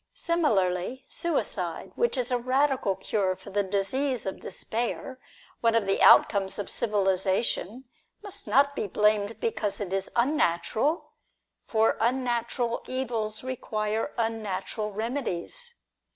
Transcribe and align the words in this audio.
Similarly, 0.15 1.05
suicide, 1.07 1.91
which 1.95 2.17
is 2.17 2.31
a 2.31 2.37
radical 2.39 2.95
cure 2.95 3.35
for 3.35 3.51
the 3.51 3.61
disease 3.61 4.25
of 4.25 4.39
despair, 4.39 5.19
one 5.59 5.75
of 5.75 5.85
the 5.85 6.01
outcomes 6.01 6.57
of 6.57 6.69
civilisa 6.69 7.43
tion, 7.45 7.83
must 8.23 8.47
not 8.47 8.75
be 8.75 8.87
blamed 8.87 9.39
because 9.39 9.79
it 9.79 9.93
is 9.93 10.09
unnatural; 10.15 11.11
for 11.67 11.97
unnatural 12.01 12.81
evils 12.87 13.43
require 13.43 14.11
unnatural 14.17 14.91
remedies. 14.91 15.75